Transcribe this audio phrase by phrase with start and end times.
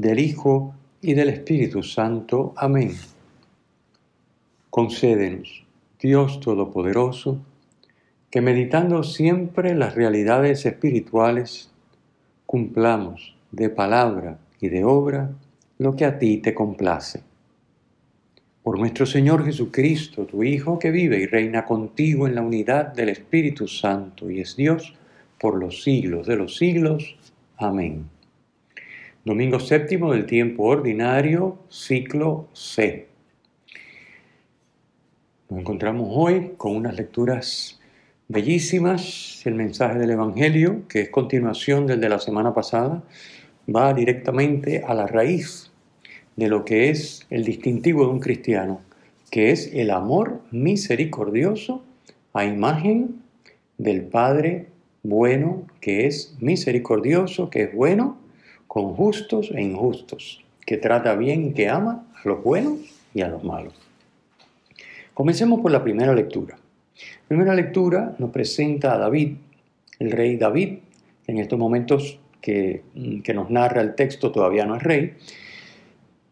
[0.00, 2.52] del Hijo y del Espíritu Santo.
[2.56, 2.92] Amén.
[4.68, 5.64] Concédenos,
[5.98, 7.38] Dios Todopoderoso,
[8.30, 11.70] que meditando siempre las realidades espirituales,
[12.44, 15.30] cumplamos de palabra y de obra
[15.78, 17.22] lo que a ti te complace.
[18.62, 23.08] Por nuestro Señor Jesucristo, tu Hijo, que vive y reina contigo en la unidad del
[23.08, 24.92] Espíritu Santo y es Dios
[25.40, 27.16] por los siglos de los siglos.
[27.56, 28.15] Amén.
[29.26, 33.08] Domingo séptimo del tiempo ordinario, ciclo C.
[35.50, 37.80] Nos encontramos hoy con unas lecturas
[38.28, 39.42] bellísimas.
[39.44, 43.02] El mensaje del Evangelio, que es continuación del de la semana pasada,
[43.68, 45.72] va directamente a la raíz
[46.36, 48.80] de lo que es el distintivo de un cristiano,
[49.32, 51.82] que es el amor misericordioso
[52.32, 53.22] a imagen
[53.76, 54.68] del Padre
[55.02, 58.24] bueno, que es misericordioso, que es bueno
[58.76, 62.78] con justos e injustos, que trata bien y que ama a los buenos
[63.14, 63.72] y a los malos.
[65.14, 66.58] Comencemos por la primera lectura.
[66.94, 69.36] La primera lectura nos presenta a David,
[69.98, 70.80] el rey David,
[71.26, 72.82] en estos momentos que,
[73.24, 75.14] que nos narra el texto todavía no es rey.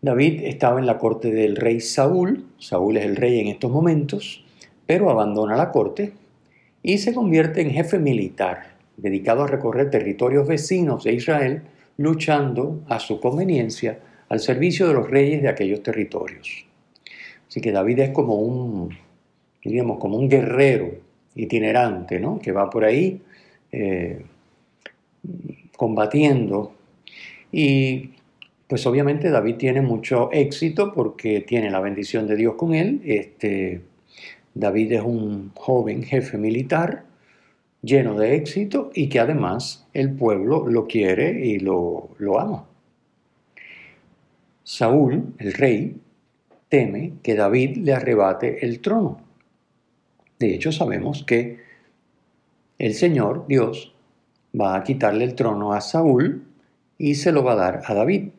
[0.03, 4.45] David estaba en la corte del rey Saúl, Saúl es el rey en estos momentos,
[4.85, 6.13] pero abandona la corte
[6.83, 11.63] y se convierte en jefe militar, dedicado a recorrer territorios vecinos de Israel
[11.97, 13.99] luchando a su conveniencia
[14.29, 16.67] al servicio de los reyes de aquellos territorios.
[17.49, 18.97] Así que David es como un,
[19.63, 20.91] diríamos, como un guerrero
[21.37, 22.39] itinerante, ¿no?
[22.39, 23.21] Que va por ahí
[23.71, 24.23] eh,
[25.77, 26.75] combatiendo.
[27.53, 28.11] Y
[28.67, 33.01] pues obviamente David tiene mucho éxito porque tiene la bendición de Dios con él.
[33.05, 33.83] Este,
[34.55, 37.05] David es un joven jefe militar
[37.85, 42.67] lleno de éxito y que además el pueblo lo quiere y lo, lo ama.
[44.63, 46.01] Saúl, el rey,
[46.69, 49.21] teme que David le arrebate el trono.
[50.39, 51.63] De hecho, sabemos que
[52.79, 53.95] el Señor, Dios,
[54.59, 56.45] va a quitarle el trono a Saúl
[56.99, 58.31] y se lo va a dar a David,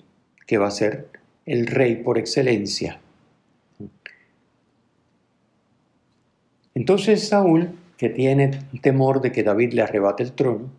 [0.47, 1.09] que va a ser
[1.45, 2.99] el rey por excelencia.
[6.73, 8.51] Entonces Saúl que tiene
[8.81, 10.69] temor de que David le arrebate el trono,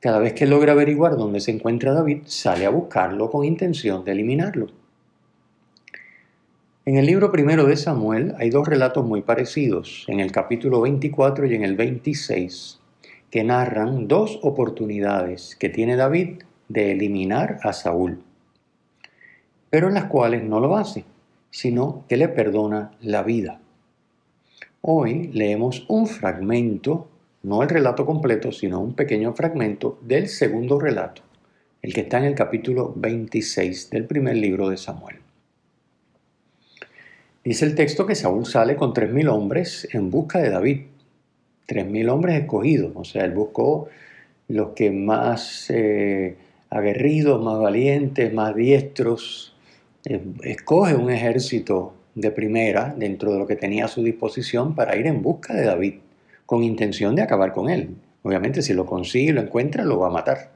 [0.00, 4.12] cada vez que logra averiguar dónde se encuentra David, sale a buscarlo con intención de
[4.12, 4.68] eliminarlo.
[6.84, 11.46] En el libro primero de Samuel hay dos relatos muy parecidos, en el capítulo 24
[11.46, 12.78] y en el 26,
[13.30, 18.22] que narran dos oportunidades que tiene David de eliminar a Saúl,
[19.70, 21.04] pero en las cuales no lo hace,
[21.50, 23.60] sino que le perdona la vida.
[24.88, 27.08] Hoy leemos un fragmento,
[27.42, 31.22] no el relato completo, sino un pequeño fragmento del segundo relato,
[31.82, 35.16] el que está en el capítulo 26 del primer libro de Samuel.
[37.42, 40.82] Dice el texto que Saúl sale con tres mil hombres en busca de David.
[41.66, 43.88] Tres mil hombres escogidos, o sea, él buscó
[44.46, 46.36] los que más eh,
[46.70, 49.52] aguerridos, más valientes, más diestros.
[50.04, 54.96] Eh, escoge un ejército de primera dentro de lo que tenía a su disposición para
[54.96, 55.94] ir en busca de David,
[56.46, 57.94] con intención de acabar con él.
[58.22, 60.50] Obviamente si lo consigue y lo encuentra, lo va a matar.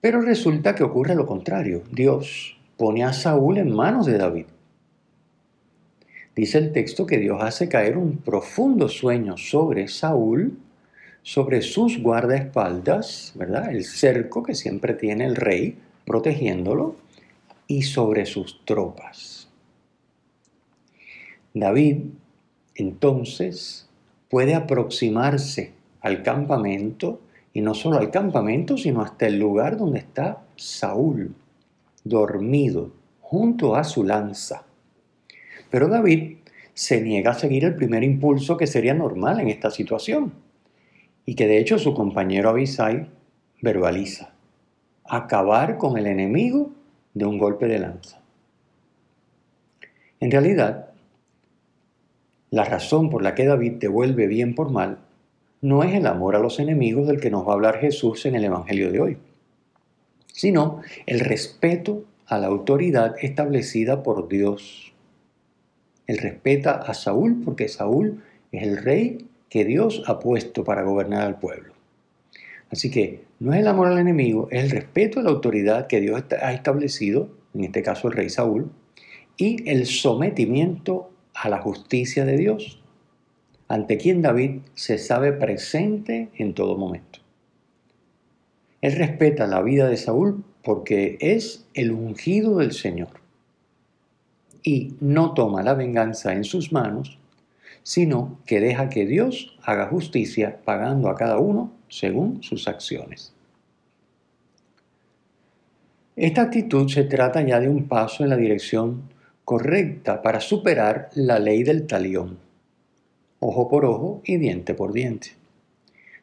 [0.00, 1.82] Pero resulta que ocurre lo contrario.
[1.90, 4.46] Dios pone a Saúl en manos de David.
[6.34, 10.56] Dice el texto que Dios hace caer un profundo sueño sobre Saúl,
[11.22, 13.70] sobre sus guardaespaldas, ¿verdad?
[13.70, 15.76] El cerco que siempre tiene el rey
[16.06, 16.96] protegiéndolo,
[17.68, 19.41] y sobre sus tropas.
[21.54, 22.04] David
[22.74, 23.88] entonces
[24.28, 27.20] puede aproximarse al campamento
[27.52, 31.34] y no solo al campamento, sino hasta el lugar donde está Saúl,
[32.04, 32.90] dormido,
[33.20, 34.64] junto a su lanza.
[35.70, 36.36] Pero David
[36.74, 40.32] se niega a seguir el primer impulso que sería normal en esta situación
[41.26, 43.08] y que de hecho su compañero Abisai
[43.60, 44.32] verbaliza,
[45.04, 46.72] acabar con el enemigo
[47.14, 48.20] de un golpe de lanza.
[50.20, 50.91] En realidad,
[52.52, 54.98] la razón por la que David devuelve bien por mal
[55.62, 58.34] no es el amor a los enemigos del que nos va a hablar Jesús en
[58.34, 59.16] el Evangelio de hoy,
[60.26, 64.92] sino el respeto a la autoridad establecida por Dios.
[66.06, 71.22] Él respeta a Saúl porque Saúl es el rey que Dios ha puesto para gobernar
[71.22, 71.72] al pueblo.
[72.70, 76.00] Así que no es el amor al enemigo, es el respeto a la autoridad que
[76.00, 78.70] Dios ha establecido, en este caso el rey Saúl,
[79.38, 82.80] y el sometimiento a la justicia de Dios,
[83.68, 87.20] ante quien David se sabe presente en todo momento.
[88.80, 93.22] Él respeta la vida de Saúl porque es el ungido del Señor
[94.62, 97.18] y no toma la venganza en sus manos,
[97.82, 103.32] sino que deja que Dios haga justicia pagando a cada uno según sus acciones.
[106.14, 109.02] Esta actitud se trata ya de un paso en la dirección
[109.44, 112.38] correcta para superar la ley del talión,
[113.40, 115.30] ojo por ojo y diente por diente.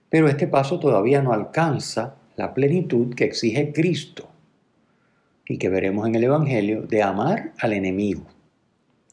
[0.09, 4.29] Pero este paso todavía no alcanza la plenitud que exige Cristo
[5.45, 8.23] y que veremos en el Evangelio de amar al enemigo,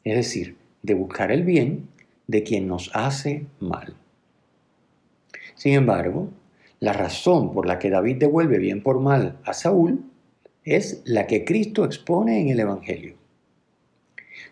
[0.04, 1.88] es decir, de buscar el bien
[2.26, 3.94] de quien nos hace mal.
[5.56, 6.28] Sin embargo,
[6.78, 10.04] la razón por la que David devuelve bien por mal a Saúl
[10.64, 13.14] es la que Cristo expone en el Evangelio.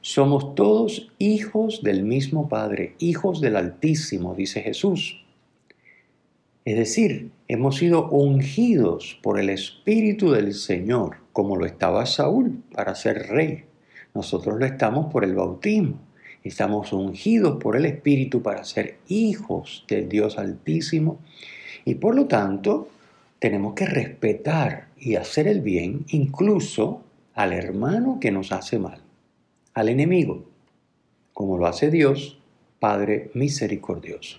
[0.06, 5.24] Somos todos hijos del mismo Padre, hijos del Altísimo, dice Jesús.
[6.66, 12.94] Es decir, hemos sido ungidos por el Espíritu del Señor, como lo estaba Saúl para
[12.94, 13.64] ser rey.
[14.12, 15.98] Nosotros lo estamos por el bautismo.
[16.42, 21.20] Estamos ungidos por el Espíritu para ser hijos del Dios Altísimo
[21.86, 22.88] y por lo tanto
[23.38, 27.00] tenemos que respetar y hacer el bien incluso
[27.32, 29.00] al hermano que nos hace mal,
[29.75, 30.44] al enemigo,
[31.32, 32.38] como lo hace Dios,
[32.79, 34.38] Padre misericordioso.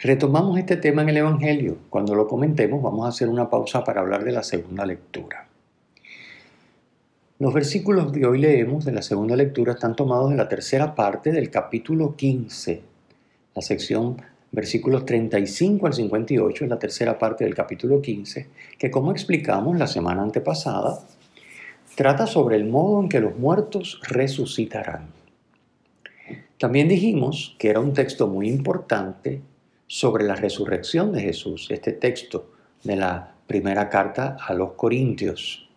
[0.00, 1.78] Retomamos este tema en el Evangelio.
[1.88, 5.48] Cuando lo comentemos vamos a hacer una pausa para hablar de la segunda lectura.
[7.38, 11.32] Los versículos que hoy leemos de la segunda lectura están tomados de la tercera parte
[11.32, 12.82] del capítulo 15,
[13.54, 14.20] la sección
[14.52, 18.46] versículos 35 al 58, es la tercera parte del capítulo 15,
[18.78, 21.00] que como explicamos la semana antepasada,
[21.94, 25.08] trata sobre el modo en que los muertos resucitarán.
[26.58, 29.42] También dijimos que era un texto muy importante
[29.86, 32.50] sobre la resurrección de Jesús, este texto
[32.82, 35.68] de la primera carta a los Corintios.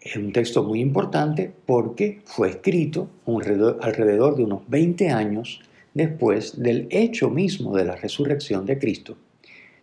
[0.00, 3.10] Es un texto muy importante porque fue escrito
[3.80, 5.60] alrededor de unos 20 años
[5.92, 9.16] después del hecho mismo de la resurrección de Cristo,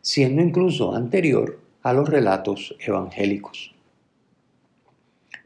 [0.01, 3.76] siendo incluso anterior a los relatos evangélicos.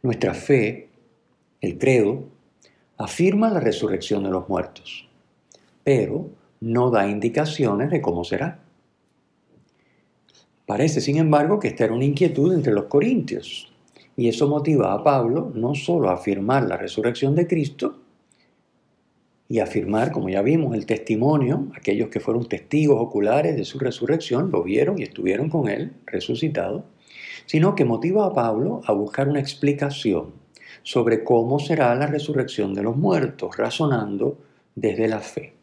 [0.03, 0.89] Nuestra fe,
[1.61, 2.23] el credo,
[2.97, 5.07] afirma la resurrección de los muertos,
[5.83, 8.59] pero no da indicaciones de cómo será.
[10.65, 13.71] Parece, sin embargo, que esta era una inquietud entre los corintios,
[14.17, 17.99] y eso motiva a Pablo no solo a afirmar la resurrección de Cristo,
[19.47, 24.49] y afirmar, como ya vimos, el testimonio, aquellos que fueron testigos oculares de su resurrección,
[24.49, 26.85] lo vieron y estuvieron con él resucitado,
[27.45, 30.31] sino que motiva a Pablo a buscar una explicación
[30.83, 34.37] sobre cómo será la resurrección de los muertos, razonando
[34.75, 35.53] desde la fe.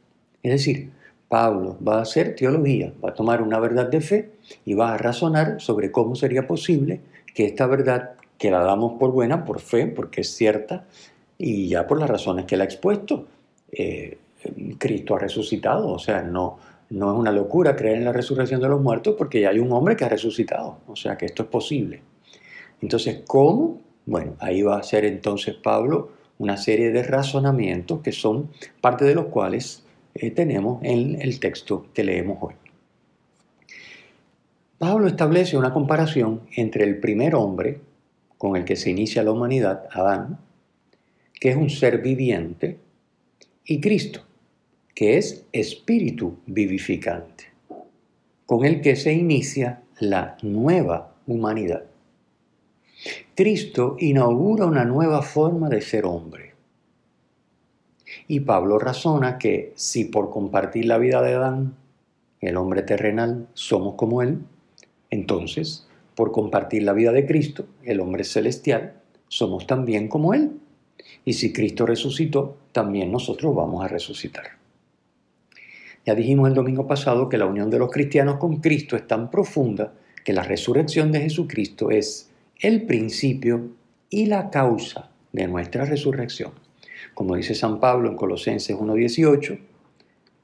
[0.42, 0.90] Es decir,
[1.28, 4.30] Pablo va a hacer teología, va a tomar una verdad de fe
[4.64, 7.00] y va a razonar sobre cómo sería posible
[7.34, 10.86] que esta verdad, que la damos por buena, por fe, porque es cierta,
[11.36, 13.26] y ya por las razones que él ha expuesto,
[13.70, 14.18] eh,
[14.78, 16.58] Cristo ha resucitado, o sea, no,
[16.90, 19.72] no es una locura creer en la resurrección de los muertos porque ya hay un
[19.72, 22.02] hombre que ha resucitado, o sea que esto es posible.
[22.80, 23.80] Entonces, ¿cómo?
[24.06, 29.14] Bueno, ahí va a ser entonces Pablo una serie de razonamientos que son parte de
[29.14, 32.54] los cuales eh, tenemos en el texto que leemos hoy.
[34.78, 37.80] Pablo establece una comparación entre el primer hombre
[38.38, 40.38] con el que se inicia la humanidad, Adán,
[41.40, 42.78] que es un ser viviente,
[43.64, 44.22] y Cristo,
[44.98, 47.44] que es espíritu vivificante,
[48.46, 51.84] con el que se inicia la nueva humanidad.
[53.36, 56.54] Cristo inaugura una nueva forma de ser hombre
[58.26, 61.76] y Pablo razona que si por compartir la vida de Adán,
[62.40, 64.40] el hombre terrenal, somos como él,
[65.10, 65.86] entonces,
[66.16, 68.94] por compartir la vida de Cristo, el hombre celestial,
[69.28, 70.58] somos también como él.
[71.24, 74.58] Y si Cristo resucitó, también nosotros vamos a resucitar.
[76.08, 79.30] Ya dijimos el domingo pasado que la unión de los cristianos con Cristo es tan
[79.30, 79.92] profunda
[80.24, 83.72] que la resurrección de Jesucristo es el principio
[84.08, 86.52] y la causa de nuestra resurrección.
[87.12, 89.58] Como dice San Pablo en Colosenses 1.18,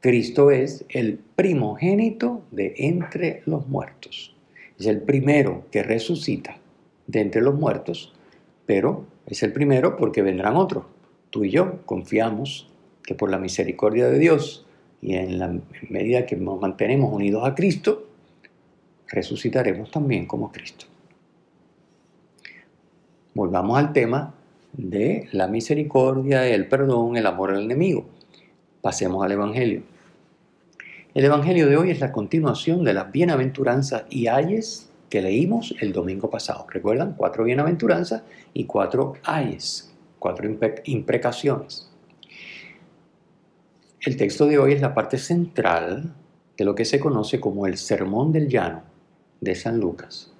[0.00, 4.36] Cristo es el primogénito de entre los muertos.
[4.78, 6.58] Es el primero que resucita
[7.06, 8.12] de entre los muertos
[8.66, 10.84] pero es el primero porque vendrán otros.
[11.30, 12.68] Tú y yo confiamos
[13.02, 14.66] que por la misericordia de Dios
[15.04, 15.54] y en la
[15.90, 18.06] medida que nos mantenemos unidos a Cristo,
[19.06, 20.86] resucitaremos también como Cristo.
[23.34, 24.32] Volvamos al tema
[24.72, 28.06] de la misericordia, el perdón, el amor al enemigo.
[28.80, 29.82] Pasemos al Evangelio.
[31.12, 35.92] El Evangelio de hoy es la continuación de las bienaventuranzas y ayes que leímos el
[35.92, 36.66] domingo pasado.
[36.70, 37.12] ¿Recuerdan?
[37.14, 38.22] Cuatro bienaventuranzas
[38.54, 40.48] y cuatro ayes, cuatro
[40.86, 41.93] imprecaciones.
[44.04, 46.12] El texto de hoy es la parte central
[46.58, 48.82] de lo que se conoce como el Sermón del Llano
[49.40, 50.30] de San Lucas,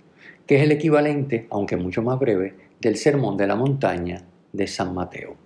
[0.47, 4.21] que es el equivalente, aunque mucho más breve, del Sermón de la Montaña
[4.53, 5.37] de San Mateo,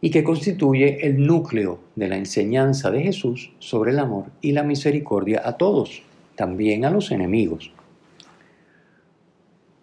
[0.00, 4.62] y que constituye el núcleo de la enseñanza de Jesús sobre el amor y la
[4.62, 6.04] misericordia a todos,
[6.36, 7.72] también a los enemigos.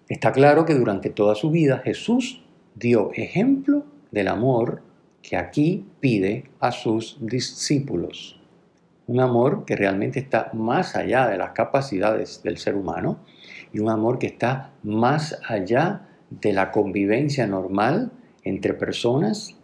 [0.08, 2.42] Está claro que durante toda su vida Jesús
[2.76, 4.82] dio ejemplo del amor
[5.30, 8.42] que aquí pide a sus discípulos.
[9.06, 13.20] Un amor que realmente está más allá de las capacidades del ser humano
[13.72, 18.12] y un amor que está más allá de la convivencia normal
[18.44, 19.56] entre personas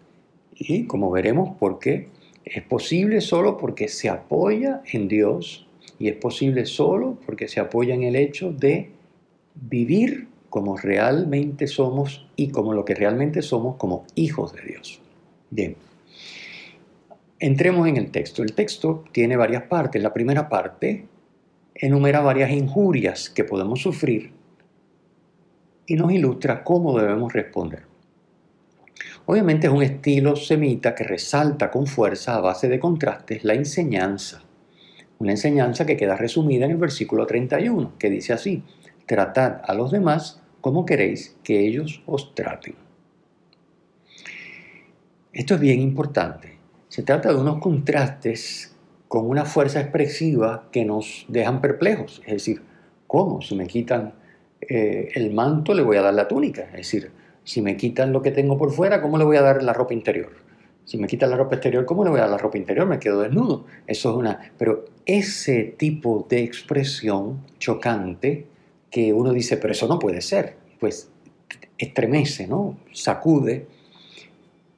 [0.54, 2.10] y como veremos porque
[2.44, 5.68] es posible solo porque se apoya en Dios
[5.98, 8.92] y es posible solo porque se apoya en el hecho de
[9.56, 15.02] vivir como realmente somos y como lo que realmente somos como hijos de Dios.
[15.50, 15.76] Bien,
[17.40, 18.44] entremos en el texto.
[18.44, 20.02] El texto tiene varias partes.
[20.02, 21.08] La primera parte
[21.74, 24.32] enumera varias injurias que podemos sufrir
[25.88, 27.84] y nos ilustra cómo debemos responder.
[29.26, 34.44] Obviamente es un estilo semita que resalta con fuerza a base de contrastes la enseñanza.
[35.18, 38.64] Una enseñanza que queda resumida en el versículo 31, que dice así,
[39.06, 42.85] tratad a los demás como queréis que ellos os traten.
[45.36, 46.58] Esto es bien importante.
[46.88, 48.74] Se trata de unos contrastes
[49.10, 52.22] con una fuerza expresiva que nos dejan perplejos.
[52.26, 52.62] Es decir,
[53.06, 53.42] ¿cómo?
[53.42, 54.14] Si me quitan
[54.62, 56.62] eh, el manto, le voy a dar la túnica.
[56.68, 57.12] Es decir,
[57.44, 59.94] si me quitan lo que tengo por fuera, ¿cómo le voy a dar la ropa
[59.94, 60.32] interior?
[60.86, 62.88] Si me quitan la ropa exterior, ¿cómo le voy a dar la ropa interior?
[62.88, 63.66] Me quedo desnudo.
[63.88, 64.54] Eso es una...
[64.58, 68.48] Pero ese tipo de expresión chocante
[68.90, 71.10] que uno dice, pero eso no puede ser, pues
[71.78, 72.78] estremece, ¿no?
[72.94, 73.68] Sacude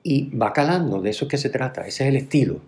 [0.08, 2.62] y va calando, de eso es que se trata, ese es el estilo.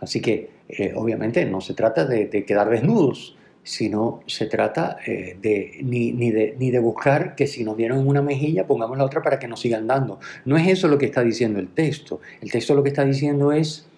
[0.00, 5.78] Así que eh, obviamente no se trata de, quedar desnudos, sino se trata eh, de,
[5.82, 9.38] ni, de, ni, de, buscar que si nos dieron una mejilla pongamos la otra para
[9.38, 10.20] que nos sigan dando.
[10.44, 12.20] No es eso lo que está diciendo el texto.
[12.42, 13.88] El texto lo que está diciendo es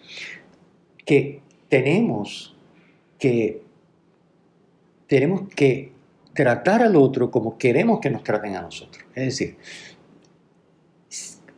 [1.05, 2.55] que tenemos
[3.19, 3.63] que,
[5.09, 5.91] tenemos que
[6.35, 9.05] tratar al otro como queremos que nos traten a nosotros.
[9.17, 9.57] Es decir,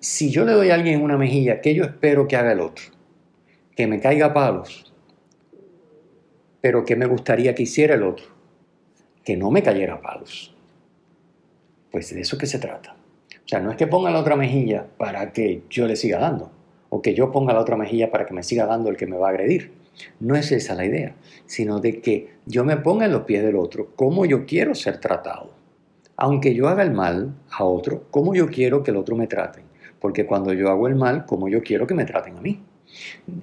[0.03, 2.87] si yo le doy a alguien una mejilla, ¿qué yo espero que haga el otro?
[3.77, 4.93] Que me caiga palos.
[6.61, 8.27] Pero ¿qué me gustaría que hiciera el otro?
[9.25, 10.57] Que no me cayera palos.
[11.93, 12.97] Pues de eso que se trata.
[13.45, 16.51] O sea, no es que ponga la otra mejilla para que yo le siga dando,
[16.89, 19.17] o que yo ponga la otra mejilla para que me siga dando el que me
[19.17, 19.71] va a agredir.
[20.19, 21.15] No es esa la idea,
[21.47, 24.99] sino de que yo me ponga en los pies del otro como yo quiero ser
[24.99, 25.53] tratado.
[26.17, 29.72] Aunque yo haga el mal a otro, como yo quiero que el otro me trate
[30.03, 32.61] porque cuando yo hago el mal, como yo quiero que me traten a mí.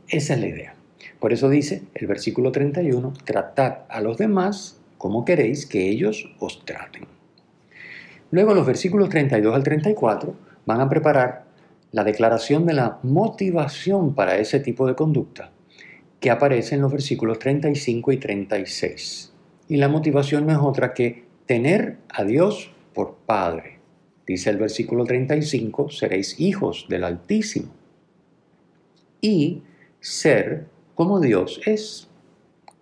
[0.09, 0.75] Esa es la idea.
[1.19, 6.65] Por eso dice el versículo 31, tratad a los demás como queréis que ellos os
[6.65, 7.05] traten.
[8.31, 10.35] Luego los versículos 32 al 34
[10.65, 11.45] van a preparar
[11.93, 15.51] la declaración de la motivación para ese tipo de conducta
[16.19, 19.33] que aparece en los versículos 35 y 36.
[19.69, 23.78] Y la motivación no es otra que tener a Dios por Padre.
[24.29, 27.71] Dice el versículo 35, seréis hijos del Altísimo.
[29.21, 29.63] Y
[29.99, 32.07] ser como Dios es.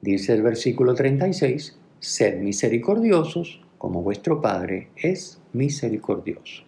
[0.01, 6.63] Dice el versículo 36, sed misericordiosos como vuestro Padre es misericordioso.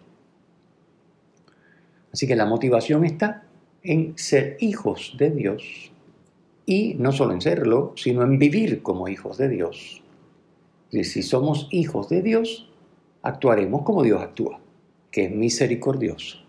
[2.14, 3.44] Así que la motivación está
[3.84, 5.92] en ser hijos de Dios
[6.66, 10.02] y no solo en serlo, sino en vivir como hijos de Dios.
[10.90, 12.72] Y si somos hijos de Dios,
[13.24, 14.59] actuaremos como Dios actúa
[15.12, 16.40] que es misericordioso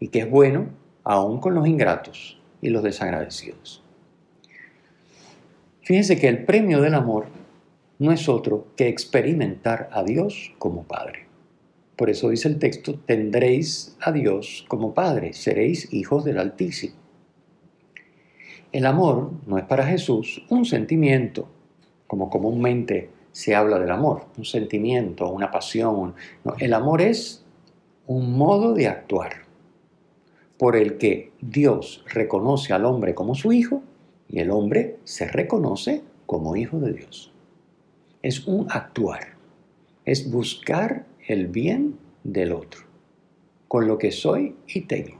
[0.00, 0.70] y que es bueno
[1.04, 3.82] aún con los ingratos y los desagradecidos.
[5.82, 7.26] Fíjense que el premio del amor
[7.98, 11.26] no es otro que experimentar a Dios como Padre.
[11.96, 16.94] Por eso dice el texto, tendréis a Dios como Padre, seréis hijos del Altísimo.
[18.70, 21.48] El amor no es para Jesús un sentimiento,
[22.06, 26.14] como comúnmente se habla del amor, un sentimiento, una pasión.
[26.58, 27.44] el amor es
[28.08, 29.42] un modo de actuar
[30.56, 33.82] por el que Dios reconoce al hombre como su hijo
[34.28, 37.32] y el hombre se reconoce como hijo de Dios.
[38.22, 39.36] Es un actuar,
[40.06, 42.80] es buscar el bien del otro,
[43.68, 45.18] con lo que soy y tengo.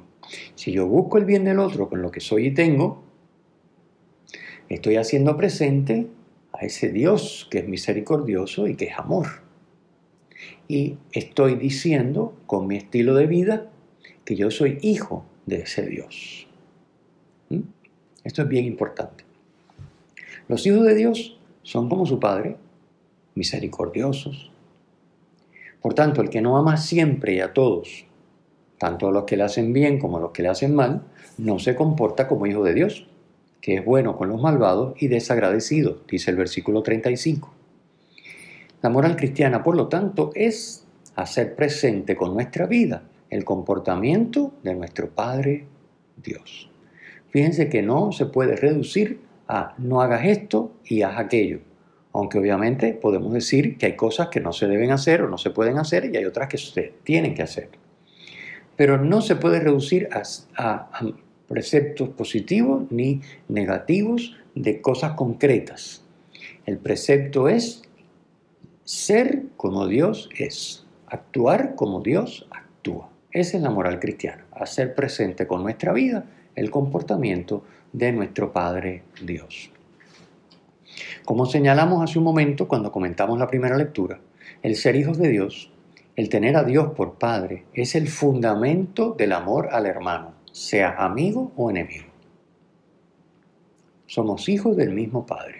[0.54, 3.02] Si yo busco el bien del otro con lo que soy y tengo,
[4.70, 6.06] estoy haciendo presente
[6.54, 9.47] a ese Dios que es misericordioso y que es amor.
[10.68, 13.70] Y estoy diciendo con mi estilo de vida
[14.26, 16.46] que yo soy hijo de ese Dios.
[17.48, 17.62] ¿Mm?
[18.22, 19.24] Esto es bien importante.
[20.46, 22.56] Los hijos de Dios son como su Padre,
[23.34, 24.50] misericordiosos.
[25.80, 28.04] Por tanto, el que no ama siempre y a todos,
[28.76, 31.04] tanto a los que le hacen bien como a los que le hacen mal,
[31.38, 33.06] no se comporta como hijo de Dios,
[33.60, 37.57] que es bueno con los malvados y desagradecido, dice el versículo 35.
[38.80, 44.74] La moral cristiana, por lo tanto, es hacer presente con nuestra vida el comportamiento de
[44.74, 45.66] nuestro Padre
[46.16, 46.70] Dios.
[47.30, 51.60] Fíjense que no se puede reducir a no hagas esto y haz aquello.
[52.12, 55.50] Aunque obviamente podemos decir que hay cosas que no se deben hacer o no se
[55.50, 57.70] pueden hacer y hay otras que se tienen que hacer.
[58.76, 60.22] Pero no se puede reducir a,
[60.56, 61.06] a
[61.48, 66.04] preceptos positivos ni negativos de cosas concretas.
[66.64, 67.87] El precepto es
[68.88, 73.10] ser como Dios es, actuar como Dios actúa.
[73.30, 79.02] Esa es la moral cristiana, hacer presente con nuestra vida el comportamiento de nuestro Padre
[79.22, 79.70] Dios.
[81.26, 84.20] Como señalamos hace un momento cuando comentamos la primera lectura,
[84.62, 85.70] el ser hijos de Dios,
[86.16, 91.52] el tener a Dios por Padre, es el fundamento del amor al hermano, sea amigo
[91.56, 92.08] o enemigo.
[94.06, 95.57] Somos hijos del mismo Padre.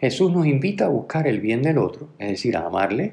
[0.00, 3.12] Jesús nos invita a buscar el bien del otro, es decir, a amarle,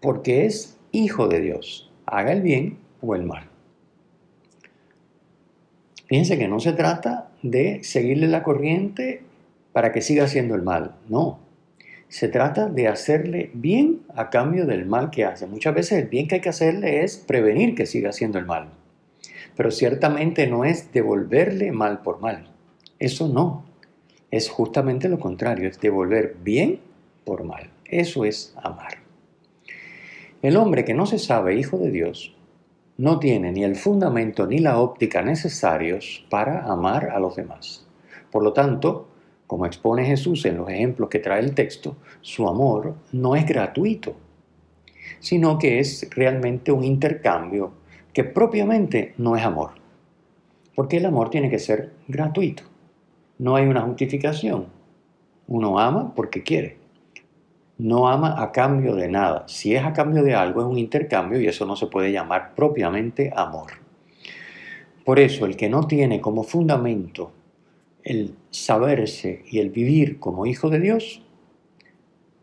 [0.00, 3.48] porque es hijo de Dios, haga el bien o el mal.
[6.06, 9.22] Fíjense que no se trata de seguirle la corriente
[9.72, 11.38] para que siga haciendo el mal, no.
[12.08, 15.46] Se trata de hacerle bien a cambio del mal que hace.
[15.46, 18.70] Muchas veces el bien que hay que hacerle es prevenir que siga haciendo el mal.
[19.56, 22.48] Pero ciertamente no es devolverle mal por mal.
[22.98, 23.69] Eso no.
[24.30, 26.80] Es justamente lo contrario, es devolver bien
[27.24, 27.70] por mal.
[27.84, 28.98] Eso es amar.
[30.42, 32.34] El hombre que no se sabe hijo de Dios
[32.96, 37.86] no tiene ni el fundamento ni la óptica necesarios para amar a los demás.
[38.30, 39.08] Por lo tanto,
[39.46, 44.14] como expone Jesús en los ejemplos que trae el texto, su amor no es gratuito,
[45.18, 47.72] sino que es realmente un intercambio
[48.12, 49.72] que propiamente no es amor.
[50.76, 52.69] Porque el amor tiene que ser gratuito.
[53.40, 54.66] No hay una justificación.
[55.48, 56.80] Uno ama porque quiere
[57.80, 59.44] no ama a cambio de nada.
[59.48, 62.54] Si es a cambio de algo, es un intercambio y eso no se puede llamar
[62.54, 63.72] propiamente amor.
[65.04, 67.32] Por eso, el que no tiene como fundamento
[68.04, 71.22] el saberse y el vivir como hijo de Dios,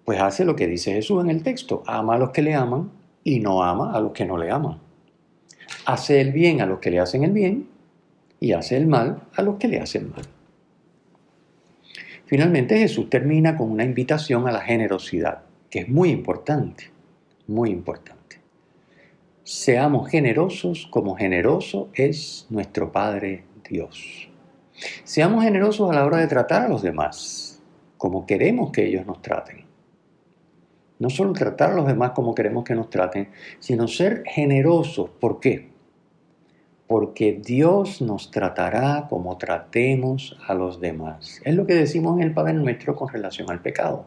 [0.06, 2.92] pues hace lo que dice Jesús en el texto, ama a los que le aman
[3.24, 4.80] y no ama a los que no le aman.
[5.86, 7.68] Hace el bien a los que le hacen el bien
[8.40, 10.37] y hace el mal a los que le hacen mal.
[12.28, 16.92] Finalmente Jesús termina con una invitación a la generosidad, que es muy importante,
[17.48, 18.42] muy importante.
[19.44, 24.30] Seamos generosos como generoso es nuestro Padre Dios.
[25.06, 27.64] Seamos generosos a la hora de tratar a los demás,
[27.98, 29.66] como queremos que ellos nos traten.
[31.00, 35.10] No solo tratar a los demás como queremos que nos traten, sino ser generosos.
[35.12, 35.77] ¿Por qué?
[36.88, 41.42] Porque Dios nos tratará como tratemos a los demás.
[41.44, 44.06] Es lo que decimos en el Padre Nuestro con relación al pecado.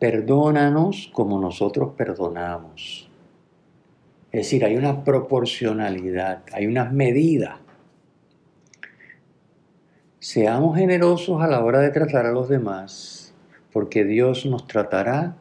[0.00, 3.08] Perdónanos como nosotros perdonamos.
[4.32, 7.54] Es decir, hay una proporcionalidad, hay unas medidas.
[10.18, 13.32] Seamos generosos a la hora de tratar a los demás,
[13.72, 15.36] porque Dios nos tratará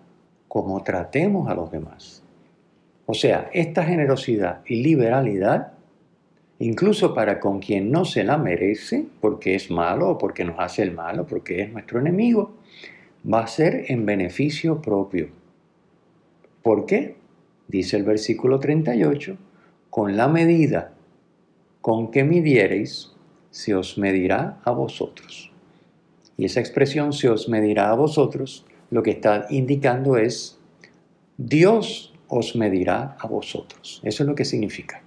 [0.47, 2.21] como tratemos a los demás.
[3.07, 5.74] O sea, esta generosidad y liberalidad
[6.59, 10.83] incluso para con quien no se la merece, porque es malo o porque nos hace
[10.83, 12.53] el malo, porque es nuestro enemigo,
[13.31, 15.29] va a ser en beneficio propio.
[16.61, 17.15] ¿Por qué?
[17.67, 19.37] Dice el versículo 38,
[19.89, 20.93] con la medida
[21.81, 23.11] con que midiereis,
[23.51, 25.51] se os medirá a vosotros.
[26.35, 30.59] Y esa expresión se os medirá a vosotros, lo que está indicando es,
[31.37, 34.01] Dios os medirá a vosotros.
[34.03, 35.04] Eso es lo que significa.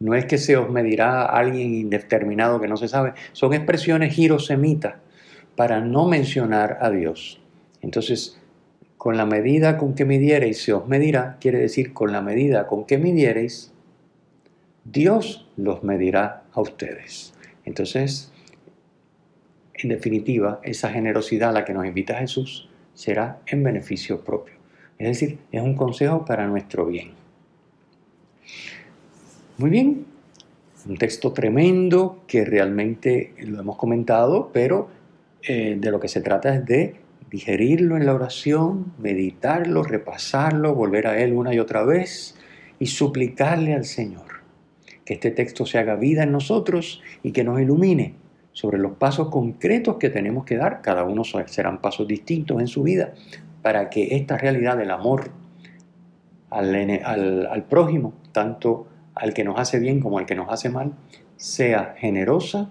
[0.00, 3.12] No es que se os medirá a alguien indeterminado que no se sabe.
[3.32, 4.94] Son expresiones girosemitas
[5.56, 7.40] para no mencionar a Dios.
[7.82, 8.40] Entonces,
[8.96, 12.86] con la medida con que midiereis se os medirá, quiere decir con la medida con
[12.86, 13.72] que midiereis,
[14.84, 17.34] Dios los medirá a ustedes.
[17.64, 18.32] Entonces,
[19.74, 24.54] en definitiva, esa generosidad a la que nos invita Jesús será en beneficio propio.
[24.98, 27.12] Es decir, es un consejo para nuestro bien.
[29.60, 30.06] Muy bien,
[30.88, 34.88] un texto tremendo que realmente lo hemos comentado, pero
[35.42, 36.94] eh, de lo que se trata es de
[37.30, 42.38] digerirlo en la oración, meditarlo, repasarlo, volver a él una y otra vez
[42.78, 44.40] y suplicarle al Señor
[45.04, 48.14] que este texto se haga vida en nosotros y que nos ilumine
[48.52, 50.80] sobre los pasos concretos que tenemos que dar.
[50.80, 53.12] Cada uno serán pasos distintos en su vida
[53.60, 55.32] para que esta realidad del amor
[56.48, 60.94] al, al prójimo, tanto al que nos hace bien como al que nos hace mal,
[61.36, 62.70] sea generosa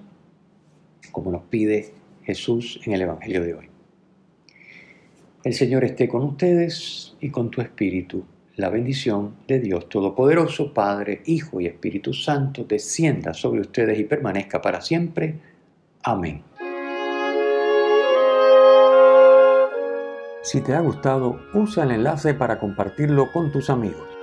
[1.12, 3.70] como nos pide Jesús en el Evangelio de hoy.
[5.44, 8.26] El Señor esté con ustedes y con tu espíritu.
[8.58, 14.62] La bendición de Dios Todopoderoso, Padre, Hijo y Espíritu Santo, descienda sobre ustedes y permanezca
[14.62, 15.40] para siempre.
[16.04, 16.44] Amén.
[20.44, 24.19] Si te ha gustado, usa el enlace para compartirlo con tus amigos.